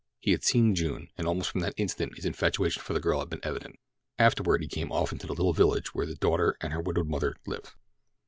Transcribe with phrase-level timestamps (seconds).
[0.17, 3.29] He had seen June, and almost from that instant his infatuation for the girl had
[3.29, 3.77] been evident.
[4.17, 7.35] Afterward he came often to the little village where the daughter and her widowed mother
[7.45, 7.73] lived.